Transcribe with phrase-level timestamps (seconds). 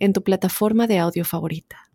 [0.00, 1.90] en tu plataforma de audio favorita.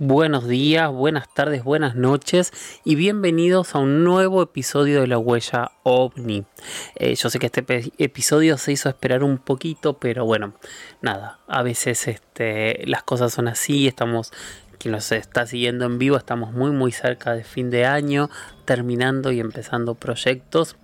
[0.00, 2.52] Buenos días, buenas tardes, buenas noches
[2.84, 6.44] y bienvenidos a un nuevo episodio de La Huella OVNI.
[6.94, 7.64] Eh, yo sé que este
[7.98, 10.54] episodio se hizo esperar un poquito, pero bueno,
[11.02, 14.32] nada, a veces este, las cosas son así, estamos
[14.78, 18.30] quien nos está siguiendo en vivo, estamos muy muy cerca de fin de año,
[18.64, 20.76] terminando y empezando proyectos.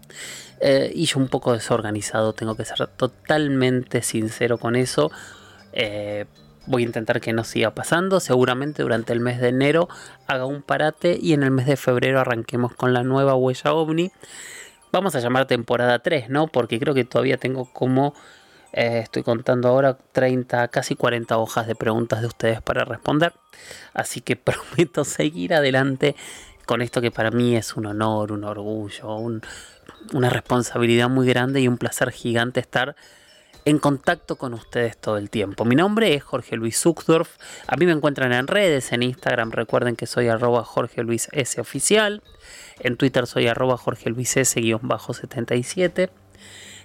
[0.61, 5.11] Eh, y yo un poco desorganizado, tengo que ser totalmente sincero con eso.
[5.73, 6.27] Eh,
[6.67, 8.21] voy a intentar que no siga pasando.
[8.21, 9.89] Seguramente durante el mes de enero
[10.27, 14.11] haga un parate y en el mes de febrero arranquemos con la nueva huella ovni.
[14.93, 16.47] Vamos a llamar temporada 3, ¿no?
[16.47, 18.15] Porque creo que todavía tengo como,
[18.73, 23.33] eh, estoy contando ahora, 30, casi 40 hojas de preguntas de ustedes para responder.
[23.93, 26.15] Así que prometo seguir adelante
[26.65, 29.17] con esto que para mí es un honor, un orgullo,
[30.13, 32.97] una responsabilidad muy grande y un placer gigante estar
[33.65, 35.65] en contacto con ustedes todo el tiempo.
[35.65, 37.37] Mi nombre es Jorge Luis Zuckdorf.
[37.67, 41.61] A mí me encuentran en redes, en Instagram recuerden que soy arroba Jorge Luis S
[41.61, 42.23] oficial.
[42.81, 46.11] En Twitter soy arroba Jorge Luis S-77.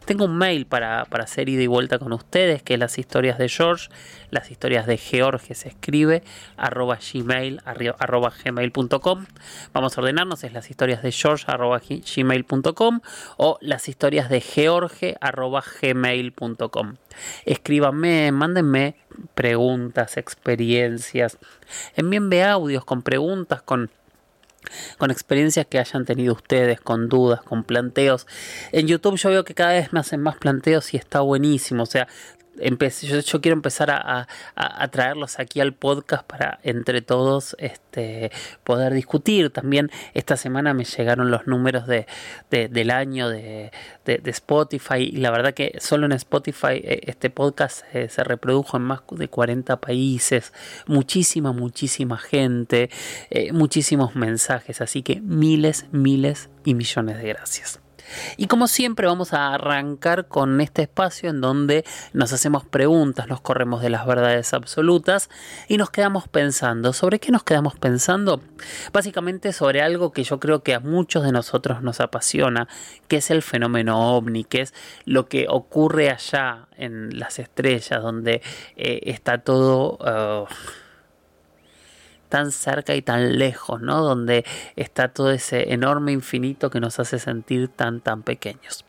[0.05, 3.50] Tengo un mail para, hacer ida y vuelta con ustedes, que es las historias de
[3.50, 3.89] George,
[4.31, 6.23] las historias de George se escribe,
[6.58, 9.25] arroba gmail, arroba gmail.com.
[9.73, 13.02] Vamos a ordenarnos, es las historias de George, arroba gmail.com
[13.38, 16.95] o las historias de George, arroba gmail.com.
[17.45, 18.95] Escríbanme, mándenme
[19.34, 21.38] preguntas, experiencias,
[21.95, 23.91] envíenme audios con preguntas, con
[24.97, 28.28] con experiencias que hayan tenido ustedes, con dudas, con planteos.
[28.72, 31.84] En YouTube yo veo que cada vez me hacen más planteos y está buenísimo.
[31.84, 32.07] O sea,
[32.59, 34.28] yo, quiero empezar a,
[34.92, 38.31] traerlos aquí al podcast para entre todos este,
[38.64, 39.50] poder discutir.
[39.52, 42.06] También esta semana me llegaron los números de,
[42.50, 43.72] del año de,
[44.06, 49.02] Spotify y la verdad que solo en Spotify eh, este podcast se reprodujo en más
[49.12, 50.53] de 40 países,
[50.88, 52.90] muchísima, muchísima gente,
[53.30, 57.80] eh, muchísimos mensajes, así que miles, miles y millones de gracias.
[58.38, 63.42] Y como siempre vamos a arrancar con este espacio en donde nos hacemos preguntas, nos
[63.42, 65.30] corremos de las verdades absolutas
[65.68, 66.94] y nos quedamos pensando.
[66.94, 68.42] ¿Sobre qué nos quedamos pensando?
[68.94, 72.68] Básicamente sobre algo que yo creo que a muchos de nosotros nos apasiona,
[73.08, 74.74] que es el fenómeno ovni, que es
[75.06, 78.41] lo que ocurre allá en las estrellas, donde
[78.76, 79.97] eh, está todo...
[80.00, 80.47] Uh,
[82.29, 84.01] tan cerca y tan lejos, ¿no?
[84.01, 84.45] Donde
[84.75, 88.85] está todo ese enorme infinito que nos hace sentir tan, tan pequeños.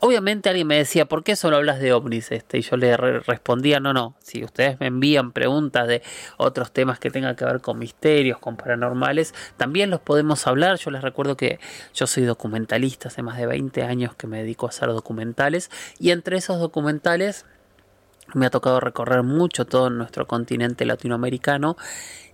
[0.00, 2.58] Obviamente alguien me decía, ¿por qué solo hablas de ovnis este?
[2.58, 6.02] Y yo le respondía, no, no, si ustedes me envían preguntas de
[6.36, 10.76] otros temas que tengan que ver con misterios, con paranormales, también los podemos hablar.
[10.76, 11.58] Yo les recuerdo que
[11.94, 16.10] yo soy documentalista, hace más de 20 años que me dedico a hacer documentales y
[16.10, 17.46] entre esos documentales
[18.32, 21.76] me ha tocado recorrer mucho todo nuestro continente latinoamericano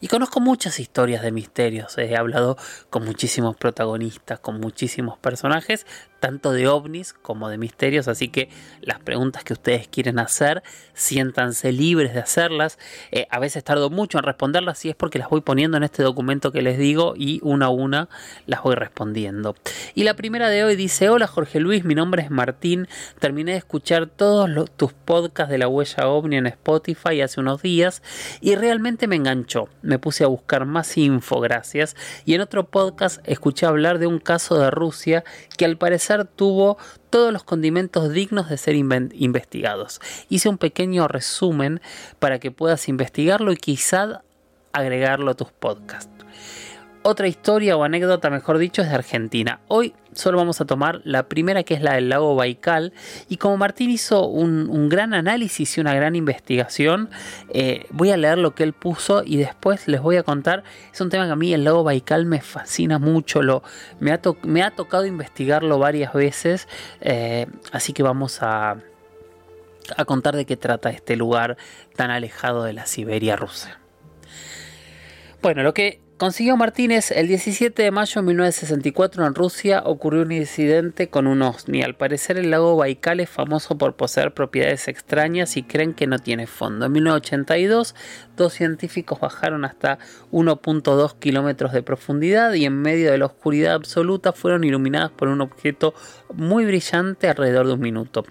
[0.01, 1.99] y conozco muchas historias de misterios.
[1.99, 2.56] He hablado
[2.89, 5.87] con muchísimos protagonistas, con muchísimos personajes,
[6.21, 8.07] tanto de ovnis como de misterios.
[8.09, 8.49] Así que
[8.81, 10.63] las preguntas que ustedes quieren hacer,
[10.95, 12.79] siéntanse libres de hacerlas.
[13.11, 16.03] Eh, a veces tardo mucho en responderlas y es porque las voy poniendo en este
[16.03, 18.09] documento que les digo y una a una
[18.47, 19.57] las voy respondiendo.
[19.95, 22.87] Y la primera de hoy dice: Hola Jorge Luis, mi nombre es Martín.
[23.19, 28.03] Terminé de escuchar todos tus podcasts de la huella ovni en Spotify hace unos días
[28.41, 33.21] y realmente me enganchó me puse a buscar más info, gracias, y en otro podcast
[33.25, 35.25] escuché hablar de un caso de Rusia
[35.57, 36.78] que al parecer tuvo
[37.10, 40.00] todos los condimentos dignos de ser investigados.
[40.28, 41.80] Hice un pequeño resumen
[42.18, 44.22] para que puedas investigarlo y quizá
[44.72, 46.10] agregarlo a tus podcasts.
[47.03, 49.61] Otra historia o anécdota, mejor dicho, es de Argentina.
[49.69, 52.93] Hoy solo vamos a tomar la primera que es la del lago Baikal
[53.27, 57.09] y como Martín hizo un, gran análisis y una gran investigación,
[57.55, 60.63] eh, voy a leer lo que él puso y después les voy a contar.
[60.93, 63.63] Es un tema que a mí el lago Baikal me fascina mucho, lo,
[63.99, 66.69] me, ha tocado investigarlo varias veces,
[67.01, 68.77] eh, así que vamos a
[70.05, 71.57] contar de qué trata este lugar
[71.97, 73.81] tan alejado de la Siberia rusa.
[75.41, 80.33] Bueno, lo que consiguió Martínez el 17 de mayo de 1964 en Rusia ocurrió un
[80.33, 81.83] incidente con un OSNI.
[81.83, 86.19] Al parecer el lago Baikal es famoso por poseer propiedades extrañas y creen que no
[86.19, 86.84] tiene fondo.
[86.84, 87.95] En 1982
[88.37, 89.99] dos científicos bajaron hasta
[90.31, 95.41] 1.2 kilómetros de profundidad y en medio de la oscuridad absoluta fueron iluminadas por un
[95.41, 95.95] objeto
[96.34, 98.27] muy brillante alrededor de un minuto.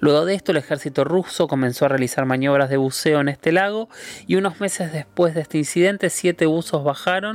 [0.00, 3.88] Luego de esto el ejército ruso comenzó a realizar maniobras de buceo en este lago
[4.26, 7.29] y unos meses después de este incidente siete buzos bajaron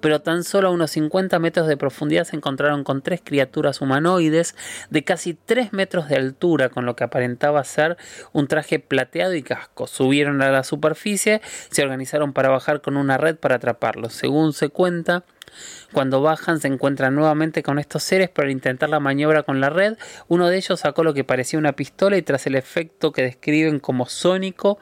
[0.00, 4.54] pero tan solo a unos 50 metros de profundidad se encontraron con tres criaturas humanoides
[4.90, 7.96] de casi 3 metros de altura, con lo que aparentaba ser
[8.32, 9.86] un traje plateado y casco.
[9.86, 14.12] Subieron a la superficie, se organizaron para bajar con una red para atraparlos.
[14.12, 15.24] Según se cuenta,
[15.92, 19.70] cuando bajan se encuentran nuevamente con estos seres, pero al intentar la maniobra con la
[19.70, 19.96] red,
[20.28, 23.80] uno de ellos sacó lo que parecía una pistola y tras el efecto que describen
[23.80, 24.78] como sónico,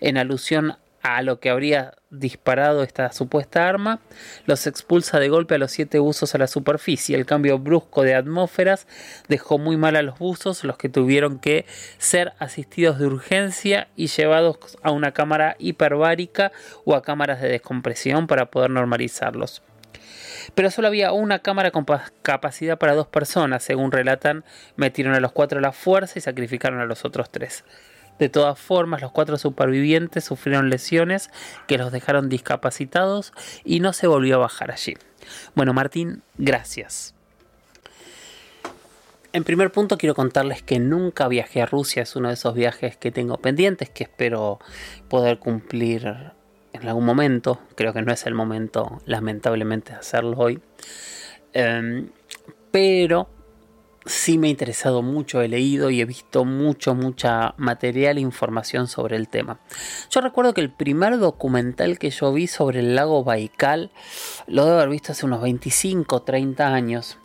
[0.00, 4.00] en alusión a lo que habría disparado esta supuesta arma,
[4.46, 7.16] los expulsa de golpe a los siete buzos a la superficie.
[7.16, 8.86] El cambio brusco de atmósferas
[9.28, 11.66] dejó muy mal a los buzos, los que tuvieron que
[11.98, 16.52] ser asistidos de urgencia y llevados a una cámara hiperbárica
[16.84, 19.62] o a cámaras de descompresión para poder normalizarlos.
[20.54, 21.86] Pero solo había una cámara con
[22.22, 24.44] capacidad para dos personas, según relatan,
[24.76, 27.64] metieron a los cuatro a la fuerza y sacrificaron a los otros tres.
[28.18, 31.30] De todas formas, los cuatro supervivientes sufrieron lesiones
[31.66, 33.32] que los dejaron discapacitados
[33.64, 34.96] y no se volvió a bajar allí.
[35.54, 37.14] Bueno, Martín, gracias.
[39.32, 42.98] En primer punto quiero contarles que nunca viajé a Rusia, es uno de esos viajes
[42.98, 44.58] que tengo pendientes que espero
[45.08, 46.32] poder cumplir
[46.74, 47.58] en algún momento.
[47.74, 50.60] Creo que no es el momento, lamentablemente, de hacerlo hoy.
[51.54, 52.10] Em,
[52.70, 53.28] pero
[54.06, 58.88] sí me ha interesado mucho, he leído y he visto mucho, mucha material e información
[58.88, 59.60] sobre el tema.
[60.10, 63.90] Yo recuerdo que el primer documental que yo vi sobre el lago Baikal
[64.46, 67.18] lo debo haber visto hace unos 25, 30 años.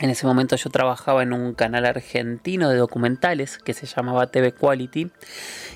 [0.00, 4.52] En ese momento yo trabajaba en un canal argentino de documentales que se llamaba TV
[4.52, 5.10] Quality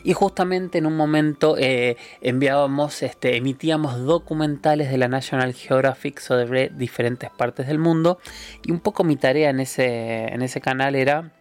[0.04, 6.68] y justamente en un momento eh, enviábamos, este, emitíamos documentales de la National Geographic sobre
[6.68, 8.18] diferentes partes del mundo
[8.64, 11.32] y un poco mi tarea en ese, en ese canal era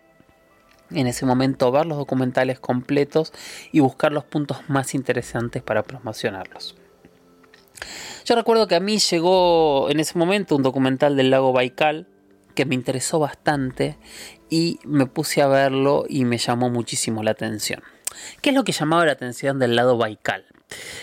[0.90, 3.32] en ese momento ver los documentales completos
[3.72, 6.76] y buscar los puntos más interesantes para promocionarlos.
[8.26, 12.08] Yo recuerdo que a mí llegó en ese momento un documental del lago Baikal
[12.52, 13.98] que me interesó bastante
[14.50, 17.82] y me puse a verlo y me llamó muchísimo la atención.
[18.42, 20.46] ¿Qué es lo que llamaba la atención del lado Baikal?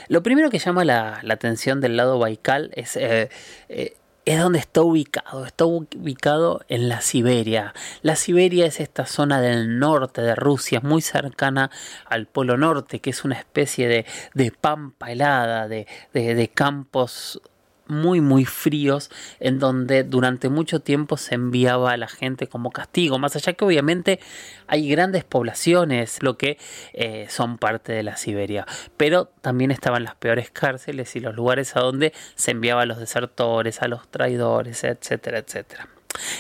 [0.09, 3.29] Lo primero que llama la, atención del lado Baikal es, eh,
[3.69, 5.47] eh, es donde está ubicado.
[5.47, 7.75] Está ubicado en la Siberia.
[8.03, 11.71] La Siberia es esta zona del norte de Rusia, muy cercana
[12.07, 17.41] al Polo Norte, que es una especie de, de pampa helada, de, de, de campos
[17.89, 23.19] muy muy fríos en donde durante mucho tiempo se enviaba a la gente como castigo,
[23.19, 24.21] más allá que obviamente
[24.67, 26.59] hay grandes poblaciones lo que
[26.93, 31.77] eh, son parte de la Siberia, pero también estaban las peores cárceles y los lugares
[31.77, 35.89] a donde se enviaba a los desertores, a los traidores, etcétera, etcétera.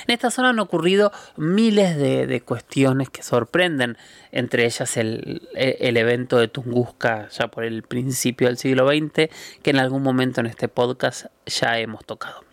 [0.06, 3.96] En esta zona han ocurrido miles de, cuestiones que sorprenden,
[4.32, 9.28] entre ellas el, evento de Tunguska ya por el principio del siglo XX,
[9.62, 12.47] que en algún momento en este podcast ya hemos tocado.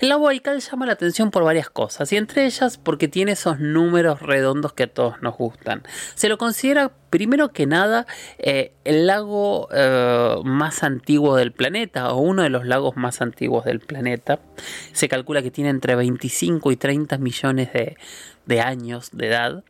[0.00, 3.60] El lago Baikal llama la atención por varias cosas, y entre ellas porque tiene esos
[3.60, 5.82] números redondos que a todos nos gustan.
[6.14, 8.06] Se lo considera primero que nada
[8.38, 13.64] eh, el lago eh, más antiguo del planeta, o uno de los lagos más antiguos
[13.64, 14.40] del planeta.
[14.92, 19.64] Se calcula que tiene entre 25 y 30 millones de, años de edad.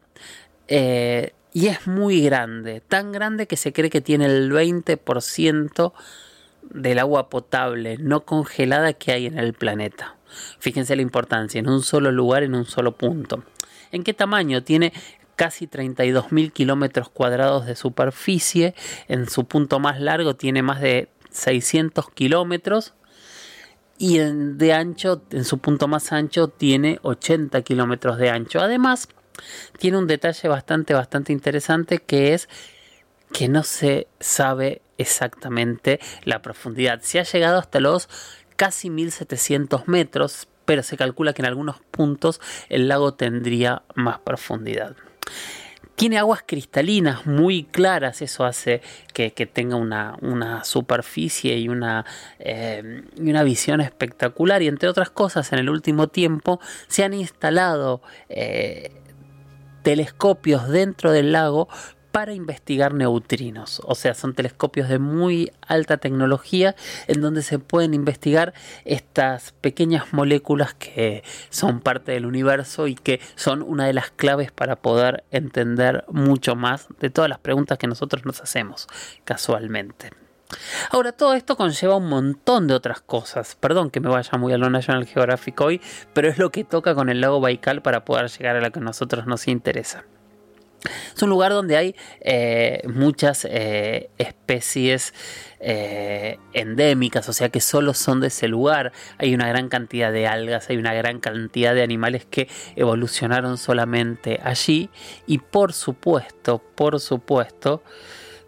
[0.68, 5.92] Eh, y es muy grande, tan grande que se cree que tiene el 20%
[6.70, 10.16] del agua potable no congelada que hay en el planeta.
[10.58, 13.44] Fíjense la importancia, en un solo lugar, en un solo punto.
[13.92, 14.62] ¿En qué tamaño?
[14.64, 14.92] Tiene
[15.36, 18.74] casi 32.000 kilómetros cuadrados de superficie.
[19.08, 22.94] En su punto más largo tiene más de 600 kilómetros.
[23.96, 28.60] Y en, de ancho, en su punto más ancho, tiene 80 kilómetros de ancho.
[28.60, 29.08] Además,
[29.78, 32.48] tiene un detalle bastante, bastante interesante que es
[33.34, 37.00] que no se sabe exactamente la profundidad.
[37.02, 38.08] Se ha llegado hasta los
[38.54, 44.94] casi 1700 metros, pero se calcula que en algunos puntos el lago tendría más profundidad.
[45.96, 52.04] Tiene aguas cristalinas muy claras, eso hace que, tenga una, superficie y una,
[52.38, 54.62] eh, y una visión espectacular.
[54.62, 58.92] Y entre otras cosas, en el último tiempo se han instalado eh,
[59.84, 61.68] telescopios dentro del lago
[62.14, 63.82] para investigar neutrinos.
[63.84, 66.76] O sea, son telescopios de muy alta tecnología
[67.08, 68.54] en donde se pueden investigar
[68.84, 74.52] estas pequeñas moléculas que son parte del universo y que son una de las claves
[74.52, 78.86] para poder entender mucho más de todas las preguntas que nosotros nos hacemos
[79.24, 80.10] casualmente.
[80.90, 83.56] Ahora, todo esto conlleva un montón de otras cosas.
[83.56, 85.80] Perdón que me vaya muy a lo National Geographic hoy,
[86.12, 88.78] pero es lo que toca con el lago Baikal para poder llegar a lo que
[88.78, 90.04] a nosotros nos interesa.
[91.14, 95.14] Es un lugar donde hay eh, muchas eh, especies
[95.60, 98.92] eh, endémicas, o sea que solo son de ese lugar.
[99.18, 104.40] Hay una gran cantidad de algas, hay una gran cantidad de animales que evolucionaron solamente
[104.42, 104.90] allí.
[105.26, 107.82] Y por supuesto, por supuesto,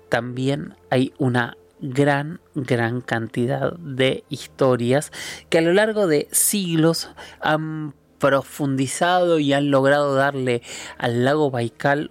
[0.09, 5.13] también hay una gran, gran cantidad de historias
[5.49, 10.63] que a lo largo de siglos han profundizado y han logrado darle
[10.99, 12.11] al lago Baikal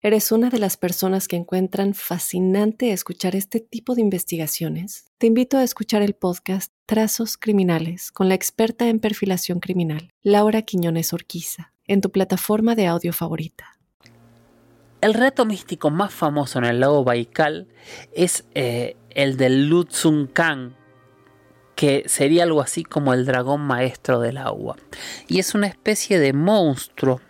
[0.00, 5.06] ¿Eres una de las personas que encuentran fascinante escuchar este tipo de investigaciones?
[5.18, 10.62] Te invito a escuchar el podcast Trazos Criminales con la experta en perfilación criminal, Laura
[10.62, 13.76] Quiñones Orquiza, en tu plataforma de audio favorita.
[15.00, 17.66] El reto místico más famoso en el lago Baikal
[18.12, 20.76] es eh, el del Lutsun Khan,
[21.74, 24.76] que sería algo así como el dragón maestro del agua.
[25.26, 27.20] Y es una especie de monstruo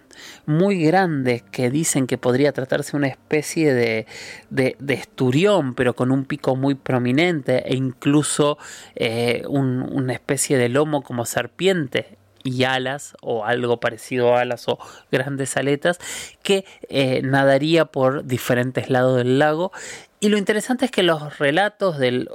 [0.46, 4.06] muy grandes que dicen que podría tratarse de una especie de,
[4.50, 8.58] de, esturión, pero con un pico muy prominente e incluso
[8.94, 14.78] eh, una especie de lomo como serpiente y alas o algo parecido a alas o
[15.10, 15.98] grandes aletas
[16.42, 19.72] que eh, nadaría por diferentes lados del lago
[20.20, 22.28] y lo interesante es que los relatos del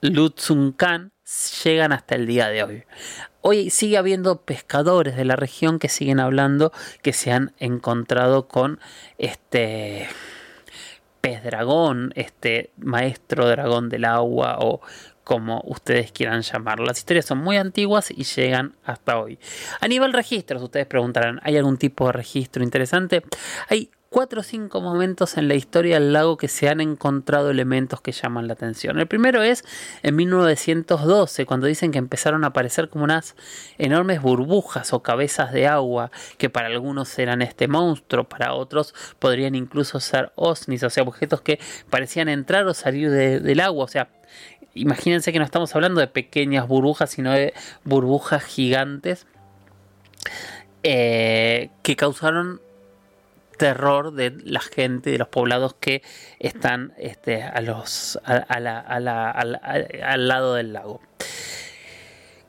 [0.00, 1.12] Lutsunkan
[1.64, 2.84] llegan hasta el día de hoy.
[3.40, 8.80] Hoy sigue habiendo pescadores de la región que siguen hablando que se han encontrado con
[9.16, 10.08] este
[11.20, 14.80] pez dragón, este maestro dragón del agua o
[15.24, 16.86] como ustedes quieran llamarlo.
[16.86, 19.38] Las historias son muy antiguas y llegan hasta hoy.
[19.80, 23.22] A nivel registros, ustedes preguntarán, ¿hay algún tipo de registro interesante?
[23.68, 28.00] Hay cuatro o cinco momentos en la historia del lago que se han encontrado elementos
[28.00, 28.98] que llaman la atención.
[28.98, 29.64] El primero es
[30.02, 33.36] en 1912, cuando dicen que empezaron a aparecer como unas
[33.76, 39.54] enormes burbujas o cabezas de agua, que para algunos eran este monstruo, para otros podrían
[39.54, 41.60] incluso ser osnis, o sea, objetos que
[41.90, 44.08] parecían entrar o salir del agua, o sea,
[44.74, 47.52] imagínense que no estamos hablando de pequeñas burbujas, sino de
[47.84, 49.26] burbujas gigantes
[50.82, 52.60] eh, que causaron
[53.58, 56.02] terror de la gente, de los poblados que
[56.38, 61.02] están este, a los, al lado del lago.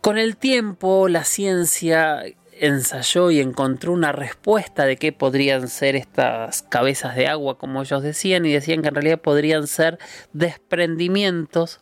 [0.02, 2.24] Con el tiempo, la ciencia
[2.60, 8.04] ensayó y encontró una respuesta de qué podrían ser estas cabezas de agua, como ellos
[8.04, 9.98] decían, y decían que en realidad podrían ser
[10.34, 11.82] desprendimientos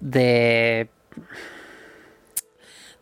[0.00, 0.90] de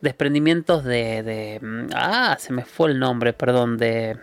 [0.01, 4.19] desprendimientos de, de ah se me fue el nombre perdón de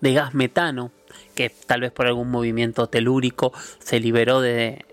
[0.00, 0.90] de gas metano
[1.34, 4.84] que tal vez por algún movimiento telúrico se liberó de,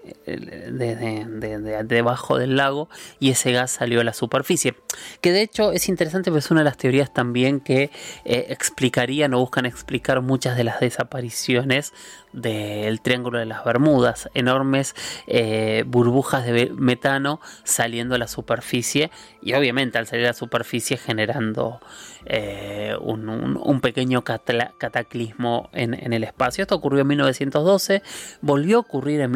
[1.85, 4.75] debajo del lago y ese gas salió a la superficie.
[5.21, 7.89] Que de hecho es interesante porque es una de las teorías también que
[8.25, 11.93] eh, explicarían o buscan explicar muchas de las desapariciones
[12.35, 14.93] del Triángulo de las Bermudas, enormes
[15.27, 19.09] eh, burbujas de metano saliendo a la superficie
[19.41, 21.79] y obviamente al salir a la superficie generando
[22.25, 26.63] eh, un, pequeño cataclismo en, el espacio.
[26.63, 28.01] Esto ocurrió en 1912,
[28.41, 29.31] volvió a ocurrir en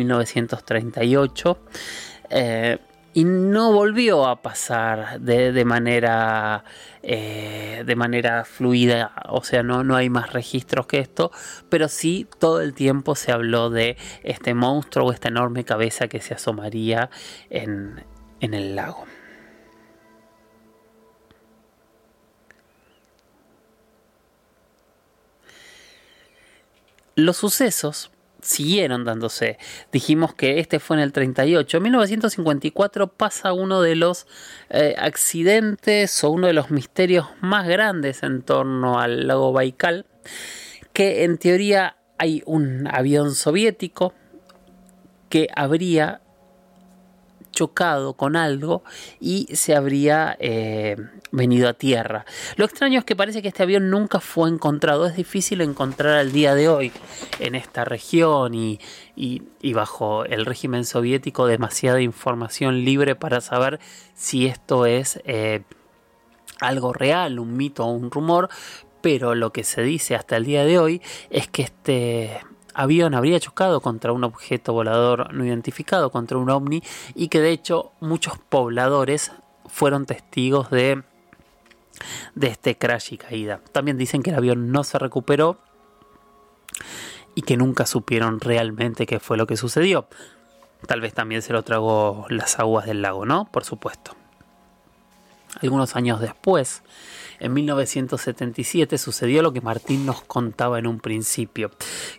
[0.61, 1.59] 1938
[3.13, 6.63] y no volvió a pasar de, manera
[7.01, 11.31] eh, de manera fluida o sea no, no hay más registros que esto
[11.69, 16.21] pero sí todo el tiempo se habló de este monstruo o esta enorme cabeza que
[16.21, 17.09] se asomaría
[17.49, 18.03] en,
[18.39, 19.05] en el lago.
[27.15, 29.57] Los sucesos siguieron dándose.
[29.91, 31.77] Dijimos que este fue en el 38.
[31.77, 34.27] En 1954 pasa uno de los
[34.69, 40.05] eh, accidentes o uno de los misterios más grandes en torno al lago Baikal,
[40.93, 44.13] que en teoría hay un avión soviético
[45.29, 46.21] que habría
[47.59, 48.83] chocado con algo
[49.19, 50.95] y se habría eh,
[51.33, 52.25] venido a tierra.
[52.55, 55.05] Lo extraño es que parece que este avión nunca fue encontrado.
[55.05, 56.93] Es difícil encontrar al día de hoy
[57.39, 58.79] en esta región y,
[59.73, 63.81] bajo el régimen soviético demasiada información libre para saber
[64.15, 65.63] si esto es eh,
[66.61, 68.47] algo real, un mito o un rumor.
[69.01, 72.39] Pero lo que se dice hasta el día de hoy es que este
[72.79, 76.81] avión habría chocado contra un objeto volador no identificado, contra un ovni,
[77.13, 79.31] y que de hecho muchos pobladores
[79.67, 81.03] fueron testigos de,
[82.35, 83.59] de este crash y caída.
[83.71, 85.57] También dicen que el avión no se recuperó
[87.35, 90.07] y que nunca supieron realmente qué fue lo que sucedió.
[90.87, 93.45] Tal vez también se lo tragó las aguas del lago, ¿no?
[93.51, 94.18] Por supuesto.
[95.61, 96.83] Algunos años después,
[97.39, 101.71] en 1977 sucedió lo que Martín nos contaba en un principio,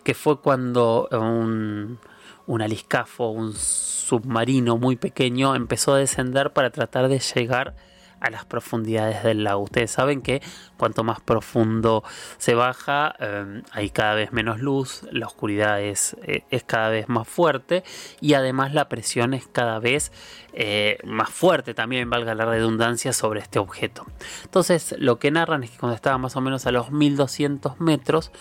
[0.03, 1.99] que fue cuando un,
[2.47, 7.75] un aliscafo, un submarino muy pequeño, empezó a descender para tratar de llegar
[8.21, 9.63] a las profundidades del lago.
[9.63, 10.41] Ustedes saben que
[10.77, 12.03] cuanto más profundo
[12.37, 17.09] se baja, eh, hay cada vez menos luz, la oscuridad es, eh, es, cada vez
[17.09, 17.83] más fuerte
[18.21, 20.11] y además la presión es cada vez
[20.53, 24.05] eh, más fuerte, también valga la redundancia, sobre este objeto.
[24.43, 28.31] Entonces lo que narran es que cuando estaba más o menos a los 1200 metros,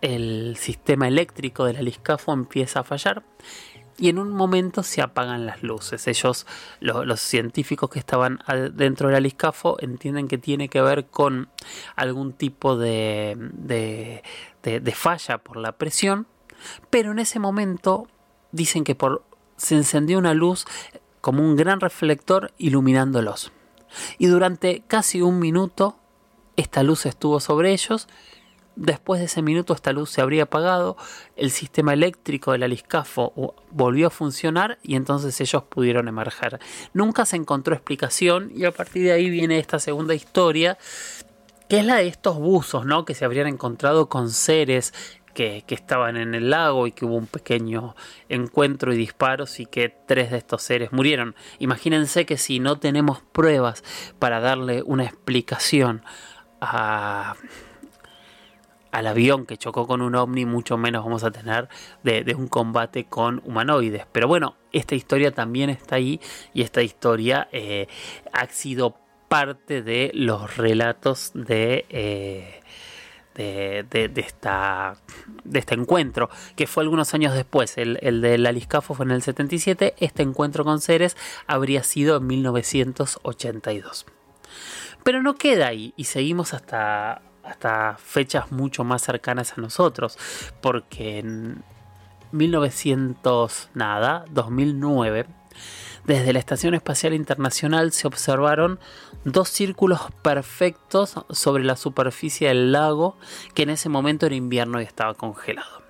[0.00, 3.22] el sistema eléctrico del aliscafo empieza a fallar
[3.98, 6.06] y en un momento se apagan las luces.
[6.08, 6.46] Ellos,
[6.80, 8.40] los científicos que estaban
[8.72, 11.48] dentro del aliscafo, entienden que tiene que ver con
[11.96, 13.36] algún tipo de,
[14.62, 16.26] de, falla por la presión,
[16.90, 18.08] pero en ese momento
[18.52, 19.22] dicen que por,
[19.56, 20.66] se encendió una luz
[21.20, 23.52] como un gran reflector iluminándolos.
[24.18, 25.96] Y durante casi un minuto
[26.56, 28.08] esta luz estuvo sobre ellos
[28.76, 30.96] Después de ese minuto esta luz se habría apagado,
[31.36, 36.58] el sistema eléctrico del aliscafo volvió a funcionar y entonces ellos pudieron emerger.
[36.92, 40.76] Nunca se encontró explicación y a partir de ahí viene esta segunda historia,
[41.68, 43.04] que es la de estos buzos, ¿no?
[43.04, 44.92] Que se habrían encontrado con seres
[45.34, 47.94] que, que, estaban en el lago y que hubo un pequeño
[48.28, 51.36] encuentro y disparos y que tres de estos seres murieron.
[51.60, 53.84] Imagínense que si no tenemos pruebas
[54.18, 56.02] para darle una explicación
[56.60, 57.36] a
[58.94, 61.68] al avión que chocó con un ovni, mucho menos vamos a tener
[62.04, 64.06] de, un combate con humanoides.
[64.12, 66.20] Pero bueno, esta historia también está ahí
[66.52, 67.88] y esta historia eh,
[68.32, 68.96] ha sido
[69.28, 71.86] parte de los relatos de...
[71.88, 72.60] Eh,
[73.34, 74.94] de, esta,
[75.42, 77.76] de este encuentro, que fue algunos años después.
[77.78, 81.16] El, el del Aliscafo fue en el 77, este encuentro con seres
[81.48, 84.06] habría sido en 1982.
[85.02, 90.18] Pero no queda ahí y seguimos hasta, hasta fechas mucho más cercanas a nosotros,
[90.60, 91.62] porque en
[92.32, 95.26] 1900 nada, 2009,
[96.04, 98.78] desde la Estación Espacial Internacional se observaron
[99.24, 103.16] dos círculos perfectos sobre la superficie del lago
[103.54, 105.83] que en ese momento era invierno y estaba congelado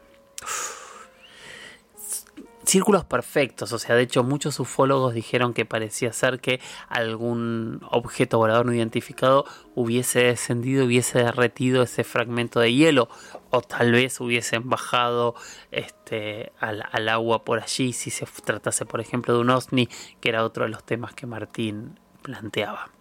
[2.74, 8.38] círculos perfectos, o sea, de hecho muchos ufólogos dijeron que parecía ser que algún objeto
[8.38, 9.44] volador no identificado
[9.76, 13.08] hubiese descendido, hubiese derretido ese fragmento de hielo,
[13.50, 15.36] o tal vez hubiesen bajado
[15.70, 19.88] este, al, al agua por allí si se tratase, por ejemplo, de un OSNI,
[20.20, 22.93] que era otro de los temas que Martín planteaba.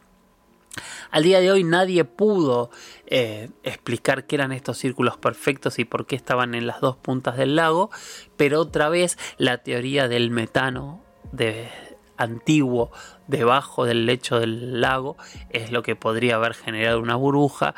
[1.12, 2.71] Al día de hoy nadie pudo
[3.05, 7.38] eh, explicar qué eran estos círculos perfectos y por qué estaban en las dos puntas
[7.38, 7.91] del lago,
[8.38, 11.69] pero otra vez la teoría del metano de,
[12.17, 12.91] antiguo
[13.27, 15.17] debajo del lecho del lago
[15.49, 17.75] es lo que podría haber generado una burbuja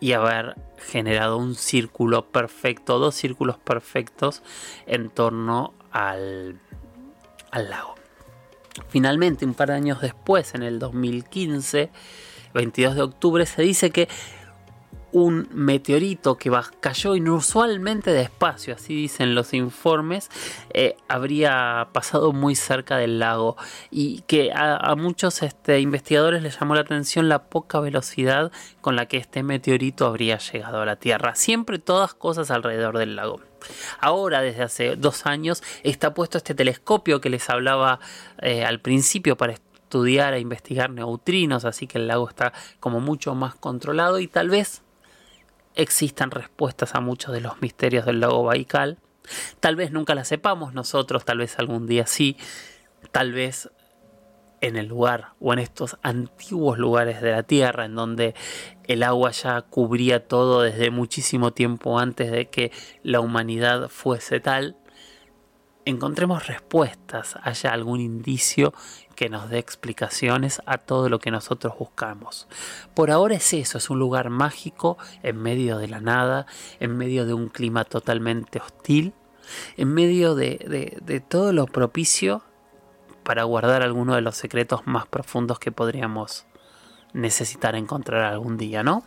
[0.00, 4.42] y haber generado un círculo perfecto, dos círculos perfectos
[4.86, 6.60] en torno al,
[7.50, 7.95] al lago.
[8.88, 11.90] Finalmente, un par de años después, en el 2015,
[12.54, 14.08] 22 de octubre, se dice que
[15.16, 20.30] un meteorito que cayó inusualmente despacio, así dicen los informes,
[20.74, 23.56] eh, habría pasado muy cerca del lago
[23.90, 29.06] y que a, muchos este, investigadores les llamó la atención la poca velocidad con la
[29.06, 31.34] que este meteorito habría llegado a la Tierra.
[31.34, 33.40] Siempre todas cosas alrededor del lago.
[34.00, 38.00] Ahora, desde hace dos años, está puesto este telescopio que les hablaba
[38.40, 43.34] eh, al principio para estudiar e investigar neutrinos, así que el lago está como mucho
[43.34, 44.82] más controlado y tal vez
[45.74, 48.98] existan respuestas a muchos de los misterios del lago Baikal.
[49.60, 52.36] Tal vez nunca las sepamos nosotros, tal vez algún día sí,
[53.12, 53.70] tal vez
[54.60, 58.34] en el lugar o en estos antiguos lugares de la Tierra en donde
[58.84, 64.76] el agua ya cubría todo desde muchísimo tiempo antes de que la humanidad fuese tal,
[65.84, 68.74] encontremos respuestas, haya algún indicio
[69.14, 72.48] que nos dé explicaciones a todo lo que nosotros buscamos.
[72.94, 76.46] Por ahora es eso, es un lugar mágico en medio de la nada,
[76.80, 79.14] en medio de un clima totalmente hostil,
[79.76, 82.42] en medio de, de todo lo propicio
[83.26, 86.46] para guardar alguno de los secretos más profundos que podríamos
[87.12, 89.02] necesitar encontrar algún día, ¿no?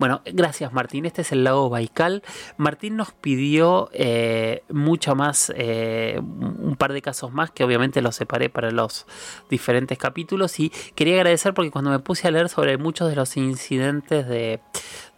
[0.00, 1.04] Bueno, gracias Martín.
[1.04, 2.22] Este es el lago Baikal.
[2.56, 8.16] Martín nos pidió eh, mucho más, eh, un par de casos más que obviamente los
[8.16, 9.04] separé para los
[9.50, 13.36] diferentes capítulos y quería agradecer porque cuando me puse a leer sobre muchos de los
[13.36, 14.60] incidentes de,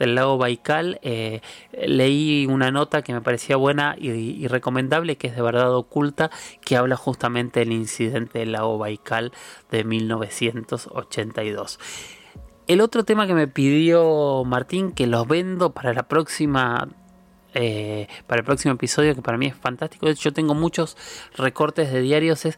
[0.00, 1.42] del lago Baikal, eh,
[1.80, 6.32] leí una nota que me parecía buena y, y, recomendable, que es de verdad oculta,
[6.60, 9.30] que habla justamente del incidente del lago Baikal
[9.70, 11.78] de 1982.
[12.66, 16.88] El otro tema que me pidió Martín, que los vendo para la próxima
[17.54, 20.10] eh, para el próximo episodio, que para mí es fantástico.
[20.10, 20.96] Yo tengo muchos
[21.36, 22.44] recortes de diarios.
[22.44, 22.56] Es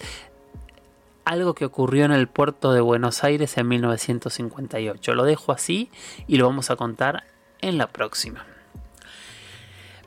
[1.25, 5.15] algo que ocurrió en el puerto de Buenos Aires en 1958.
[5.15, 5.91] Lo dejo así
[6.27, 7.25] y lo vamos a contar
[7.61, 8.47] en la próxima.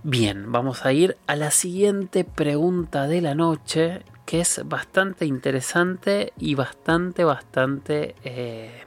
[0.03, 6.33] Bien, vamos a ir a la siguiente pregunta de la noche, que es bastante interesante
[6.38, 8.15] y bastante, bastante...
[8.23, 8.87] Eh,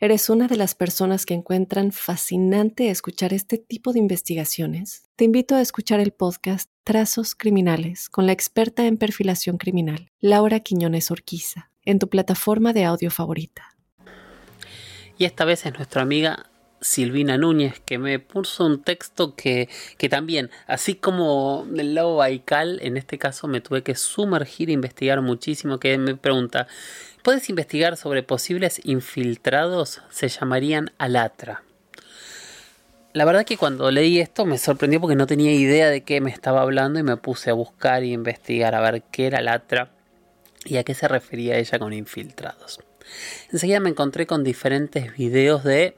[0.00, 5.08] ¿Eres una de las personas que encuentran fascinante escuchar este tipo de investigaciones?
[5.14, 10.58] Te invito a escuchar el podcast Trazos Criminales con la experta en perfilación criminal, Laura
[10.60, 13.76] Quiñones Orquiza, en tu plataforma de audio favorita.
[15.16, 16.50] Y esta vez es nuestra amiga
[16.84, 22.78] Silvina Núñez, que me puso un texto que, que también, así como del lado Baikal,
[22.82, 26.68] en este caso me tuve que sumergir e investigar muchísimo, que me pregunta,
[27.22, 30.02] ¿puedes investigar sobre posibles infiltrados?
[30.10, 31.62] Se llamarían Alatra.
[33.14, 36.30] La verdad que cuando leí esto me sorprendió porque no tenía idea de qué me
[36.30, 39.90] estaba hablando y me puse a buscar y investigar a ver qué era Alatra
[40.66, 42.80] y a qué se refería ella con infiltrados.
[43.50, 45.96] Enseguida me encontré con diferentes videos de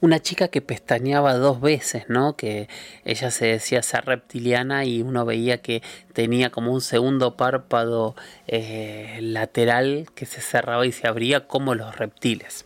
[0.00, 2.36] una chica que pestañeaba dos veces, ¿no?
[2.36, 2.68] Que
[3.04, 8.14] ella se decía ser reptiliana y uno veía que tenía como un segundo párpado
[8.46, 12.64] eh, lateral que se cerraba y se abría como los reptiles.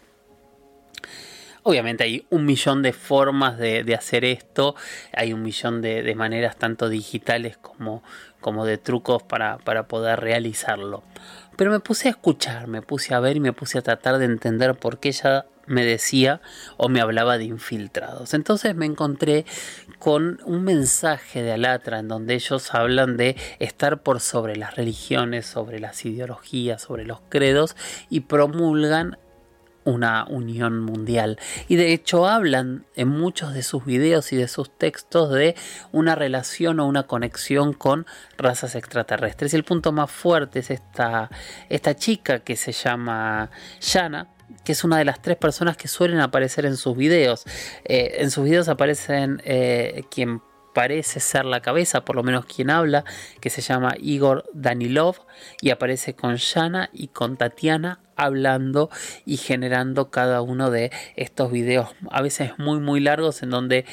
[1.63, 4.75] Obviamente hay un millón de formas de, hacer esto,
[5.13, 8.03] hay un millón de, maneras tanto digitales como,
[8.41, 11.03] como de trucos para, para poder realizarlo.
[11.57, 14.25] Pero me puse a escuchar, me puse a ver y me puse a tratar de
[14.25, 16.41] entender por qué ella me decía
[16.77, 18.35] o me hablaba de infiltrados.
[18.35, 19.45] Entonces me encontré
[19.99, 25.47] con un mensaje de Alatra en donde ellos hablan de estar por sobre las religiones,
[25.47, 27.77] sobre las ideologías, sobre los credos
[28.09, 29.17] y promulgan
[29.91, 31.39] una unión mundial.
[31.69, 35.55] Y de hecho hablan en muchos de sus videos y de sus textos de
[35.93, 38.07] una relación o una conexión con
[38.39, 39.53] razas extraterrestres.
[39.53, 41.31] Y el punto más fuerte es esta,
[41.69, 43.51] esta chica que se llama
[43.81, 44.29] Shana,
[44.65, 47.45] que es una de las tres personas que suelen aparecer en sus videos.
[47.85, 50.43] Eh, en sus videos aparecen eh, quien
[50.75, 53.05] parece ser la cabeza, por lo menos quien habla,
[53.41, 55.17] que se llama Igor Danilov,
[55.61, 58.91] y aparece con Shana y con Tatiana hablando
[59.25, 63.85] y generando cada uno de estos videos, a veces muy muy largos, en donde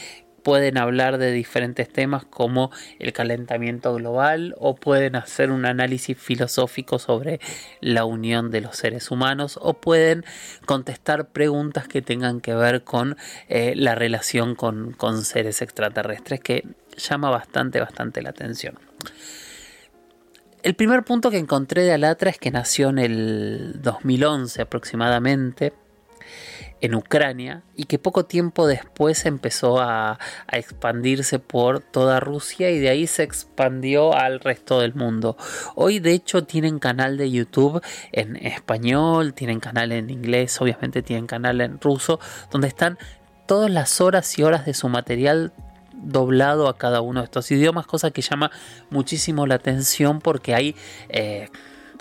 [0.48, 7.00] pueden hablar de diferentes temas como el calentamiento global o pueden hacer un análisis filosófico
[7.00, 7.42] sobre
[7.82, 10.24] la unión de los seres humanos o pueden
[10.66, 13.18] contestar preguntas que tengan que ver con
[13.50, 16.63] eh, la relación con, con seres extraterrestres que
[16.96, 18.80] llama bastante, bastante la atención.
[20.63, 25.74] El primer punto que encontré de Alatra es que nació en el 2011 aproximadamente
[26.82, 30.20] en Ucrania y que poco tiempo después empezó a,
[30.52, 35.38] expandirse por toda Rusia y de ahí se expandió al resto del mundo.
[35.76, 41.28] Hoy de hecho tienen canal de YouTube en español, tienen canal en inglés, obviamente tienen
[41.28, 42.20] canal en ruso,
[42.52, 42.98] donde están
[43.46, 45.54] todas las horas y horas de su material
[45.98, 48.52] doblado a cada uno de estos idiomas, cosa que llama
[48.90, 50.76] muchísimo la atención porque hay...
[51.10, 51.50] Eh,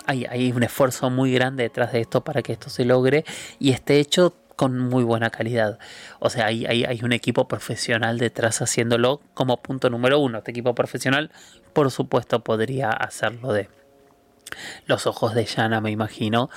[0.09, 3.25] hay, hay, un esfuerzo muy grande detrás de esto para que esto se logre
[3.59, 5.79] y esté hecho con muy buena calidad.
[6.19, 10.39] O sea, hay, hay, un equipo profesional detrás haciéndolo como punto número uno.
[10.39, 11.31] Este equipo profesional,
[11.73, 13.69] por supuesto, podría hacerlo de
[14.87, 16.49] los ojos de Yana, me imagino,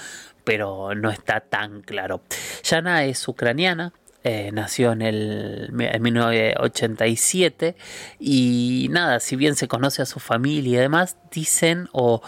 [0.44, 2.22] pero no está tan claro.
[2.64, 7.74] Yana es ucraniana, eh, nació en el en 1987
[8.18, 12.22] y nada, si bien se conoce a su familia y demás, dicen o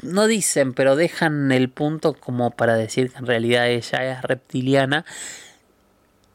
[0.00, 5.04] no dicen, pero dejan el punto como para decir que en realidad ella es reptiliana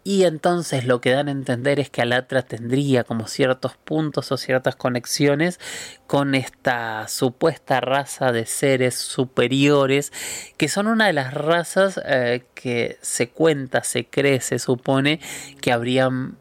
[0.04, 4.38] y entonces lo que dan a entender es que Alatra tendría como ciertos puntos o
[4.38, 5.60] ciertas conexiones
[6.08, 10.12] con esta supuesta raza de seres superiores,
[10.58, 15.22] que son una de las razas eh, que se cuenta, se cree, se supone
[15.62, 16.38] que habrían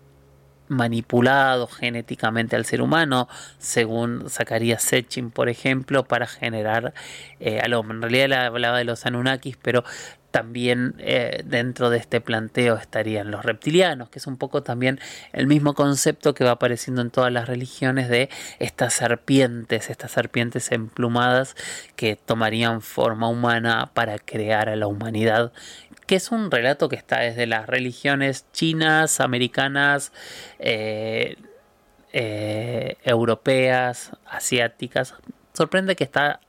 [0.69, 6.95] manipulado genéticamente al ser humano, según sacaría Sechin, por ejemplo, para generar
[7.41, 7.97] eh, al hombre.
[7.97, 9.85] En realidad él hablaba de los Anunnakis, pero
[10.33, 14.99] también eh, dentro de este planteo estarían los reptilianos, que es un poco también
[15.33, 20.73] el mismo concepto que va apareciendo en todas las religiones de estas serpientes, estas serpientes
[20.73, 21.55] emplumadas
[21.95, 25.53] que tomarían forma humana para crear a la humanidad
[26.07, 30.13] que es un relato que está desde las religiones chinas, americanas,
[30.59, 31.37] eh,
[32.13, 35.15] eh, europeas, asiáticas.
[35.55, 36.41] Sorprende que está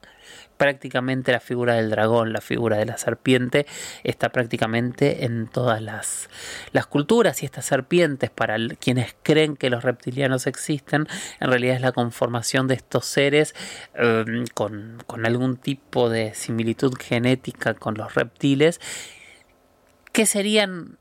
[0.64, 3.66] prácticamente la figura del dragón, la figura de la serpiente,
[4.06, 6.30] está prácticamente en todas las,
[6.72, 7.44] las culturas.
[7.44, 11.06] Y estas serpientes, para quienes creen que los reptilianos existen,
[11.42, 13.56] en realidad es la conformación de estos seres
[13.94, 18.80] em, con, con algún tipo de similitud genética con los reptiles
[20.14, 20.98] que serían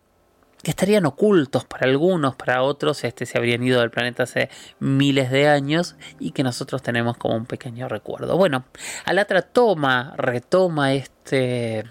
[0.62, 4.48] que estarían ocultos para algunos, para otros, este se habrían ido del planeta hace
[4.78, 8.36] miles de años y que nosotros tenemos como un pequeño recuerdo.
[8.36, 8.64] Bueno,
[9.04, 11.84] Alatra toma, retoma este,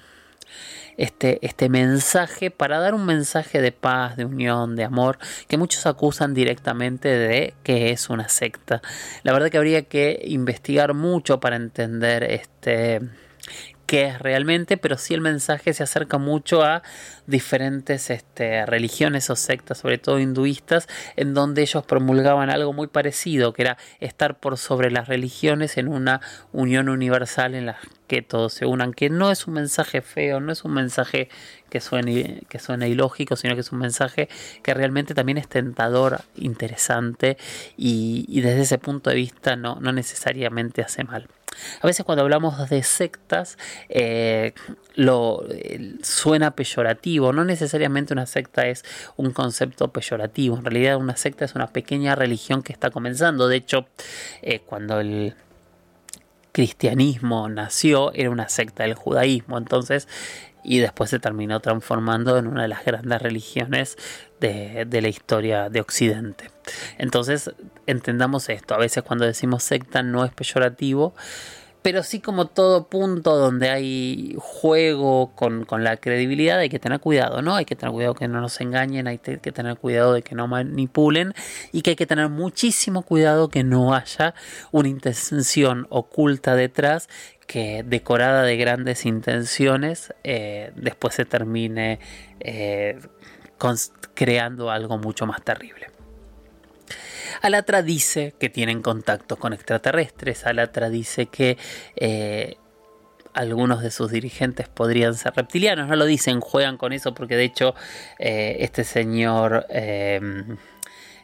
[0.97, 5.85] este, este mensaje para dar un mensaje de paz, de unión, de amor, que muchos
[5.85, 8.81] acusan directamente de que es una secta.
[9.23, 13.01] La verdad que habría que investigar mucho para entender este
[13.91, 16.81] qué es realmente, pero sí el mensaje se acerca mucho a
[17.27, 23.51] diferentes este, religiones o sectas, sobre todo hinduistas, en donde ellos promulgaban algo muy parecido,
[23.51, 26.21] que era estar por sobre las religiones en una
[26.53, 30.53] unión universal en la que todos se unan, que no es un mensaje feo, no
[30.53, 31.27] es un mensaje
[31.69, 34.29] que suene, que suene ilógico, sino que es un mensaje
[34.63, 37.35] que realmente también es tentador, interesante
[37.75, 41.27] y, desde ese punto de vista no, no necesariamente hace mal.
[41.81, 43.57] A veces cuando hablamos de sectas
[43.89, 44.53] eh,
[44.95, 45.43] lo
[46.01, 48.83] suena peyorativo, no necesariamente una secta es
[49.17, 53.57] un concepto peyorativo, en realidad una secta es una pequeña religión que está comenzando, de
[53.57, 53.85] hecho
[54.41, 55.35] eh, cuando el
[56.51, 60.07] cristianismo nació era una secta del judaísmo, entonces
[60.63, 63.97] y después se terminó transformando en una de las grandes religiones
[64.39, 66.49] de, la historia de Occidente.
[66.97, 67.51] Entonces,
[67.85, 71.13] entendamos esto, a veces cuando decimos secta no es peyorativo,
[71.81, 76.99] pero sí como todo punto donde hay juego con, con, la credibilidad hay que tener
[76.99, 77.55] cuidado, ¿no?
[77.55, 80.47] Hay que tener cuidado que no nos engañen, hay que tener cuidado de que no
[80.47, 81.33] manipulen
[81.71, 84.35] y que hay que tener muchísimo cuidado que no haya
[84.71, 87.09] una intención oculta detrás
[87.51, 91.99] que decorada de grandes intenciones eh, después se termine
[92.39, 92.97] eh,
[94.13, 95.87] creando algo mucho más terrible.
[97.41, 101.57] Alatra dice que tienen contacto con extraterrestres, Alatra dice que
[101.97, 102.55] eh,
[103.33, 107.43] algunos de sus dirigentes podrían ser reptilianos, no lo dicen, juegan con eso porque de
[107.43, 107.75] hecho
[108.17, 109.65] este señor...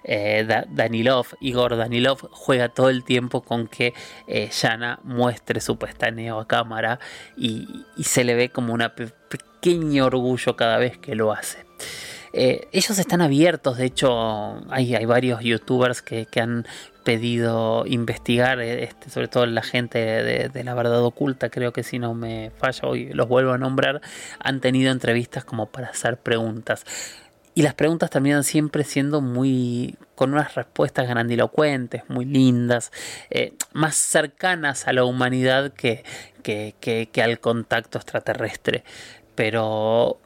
[0.03, 3.93] Eh, Danilov, Igor Danilov, juega todo el tiempo con que
[4.27, 6.99] eh, Yana muestre su pestañeo a cámara
[7.35, 7.67] y,
[8.01, 8.83] se le ve como un
[9.29, 11.65] pequeño orgullo cada vez que lo hace.
[12.33, 16.65] Eh, ellos están abiertos, de hecho hay, varios youtubers que, han
[17.03, 21.99] pedido investigar, este, sobre todo la gente de, de, la verdad oculta, creo que si
[21.99, 24.01] no me falla hoy los vuelvo a nombrar,
[24.39, 26.85] han tenido entrevistas como para hacer preguntas.
[27.57, 29.95] Y las preguntas terminan siempre siendo muy.
[30.13, 32.91] con unas respuestas grandilocuentes, muy lindas,
[33.31, 36.03] eh, más cercanas a la humanidad que,
[36.43, 38.83] que, que, al contacto extraterrestre.
[39.33, 40.19] Pero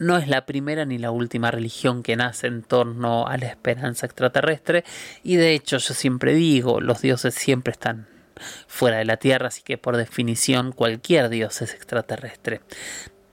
[0.00, 4.06] no es la primera ni la última religión que nace en torno a la esperanza
[4.06, 4.82] extraterrestre.
[5.22, 8.08] Y de hecho, yo siempre digo, los dioses siempre están
[8.66, 12.62] fuera de la Tierra, así que por definición cualquier dios es extraterrestre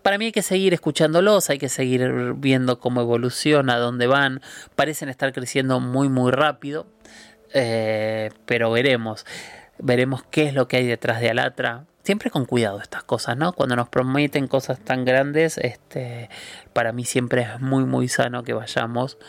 [0.02, 4.42] para mí hay que seguir escuchándolos, hay que seguir viendo cómo evoluciona, dónde van.
[4.76, 6.88] Parecen estar creciendo muy, muy rápido,
[7.54, 9.26] eh, pero veremos.
[9.78, 11.86] Veremos qué es lo que hay detrás de Alatra.
[12.04, 13.54] Siempre con cuidado estas cosas, ¿no?
[13.54, 16.30] Cuando nos prometen cosas tan grandes, este,
[16.74, 19.20] para mí siempre es muy, muy sano que vayamos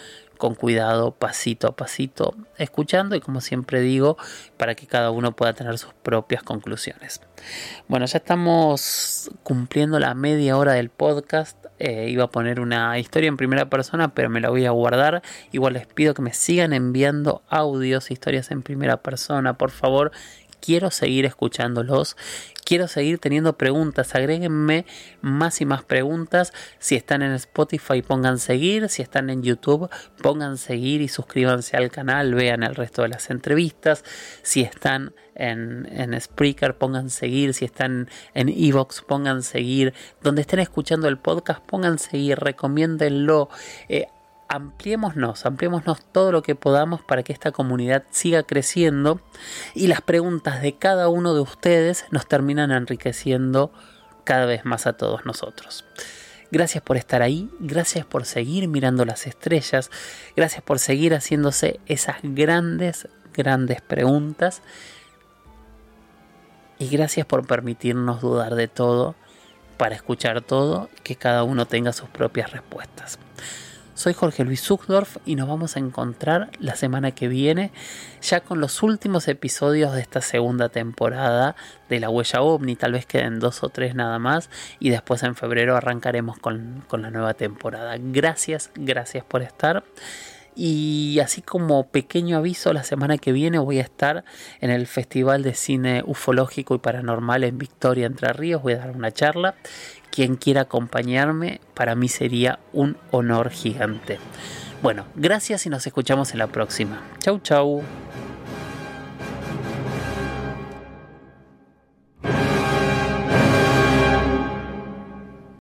[0.42, 4.16] con cuidado, pasito a pasito, escuchando y como siempre digo,
[4.56, 7.20] para que cada uno pueda tener sus propias conclusiones.
[7.86, 11.64] Bueno, ya estamos cumpliendo la media hora del podcast.
[11.78, 15.22] Eh, iba a poner una historia en primera persona, pero me la voy a guardar.
[15.52, 20.10] Igual les pido que me sigan enviando audios, historias en primera persona, por favor.
[20.62, 22.16] Quiero seguir escuchándolos
[22.64, 24.14] quiero seguir teniendo preguntas.
[24.14, 24.86] Agréguenme
[25.20, 26.52] más y más preguntas.
[26.78, 28.88] Si están en Spotify, pongan seguir.
[28.88, 29.90] Si están en YouTube,
[30.22, 32.34] pongan seguir y suscríbanse al canal.
[32.34, 34.04] Vean el resto de las entrevistas.
[34.42, 37.54] Si están en, en Spreaker, pongan seguir.
[37.54, 39.92] Si están en Evox, pongan seguir.
[40.22, 42.38] Donde estén escuchando el podcast, pongan seguir.
[42.38, 43.48] Recomiéndenlo.
[43.88, 44.06] Eh,
[44.52, 49.22] ampliémonos, ampliémonos todo lo que podamos para que esta comunidad siga creciendo
[49.74, 53.72] y las preguntas de cada uno de ustedes nos terminan enriqueciendo
[54.24, 55.86] cada vez más a todos nosotros.
[56.50, 59.90] Gracias por estar ahí, gracias por seguir mirando las estrellas,
[60.36, 64.60] gracias por seguir haciéndose esas grandes, grandes preguntas
[66.78, 69.14] y gracias por permitirnos dudar de todo
[69.78, 73.18] para escuchar todo que cada uno tenga sus propias respuestas.
[73.94, 77.72] Soy Jorge Luis Zuckdorf y nos vamos a encontrar la semana que viene
[78.22, 81.56] ya con los últimos episodios de esta segunda temporada
[81.90, 82.74] de La Huella OVNI.
[82.76, 84.48] Tal vez queden dos o tres nada más
[84.80, 87.96] y después en febrero arrancaremos con, con la nueva temporada.
[87.98, 89.84] Gracias, gracias por estar.
[90.54, 94.24] Y así como pequeño aviso, la semana que viene voy a estar
[94.60, 98.62] en el Festival de Cine Ufológico y Paranormal en Victoria, Entre Ríos.
[98.62, 99.54] Voy a dar una charla
[100.12, 104.18] quien quiera acompañarme, para mí sería un honor gigante.
[104.82, 107.02] Bueno, gracias y nos escuchamos en la próxima.
[107.18, 107.82] Chau, chau.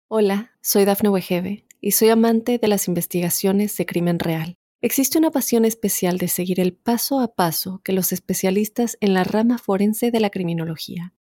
[0.09, 4.55] Hola, soy Dafne Wegebe y soy amante de las investigaciones de crimen real.
[4.81, 9.23] Existe una pasión especial de seguir el paso a paso que los especialistas en la
[9.23, 11.13] rama forense de la criminología